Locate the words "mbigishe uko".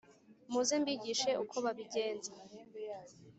0.81-1.55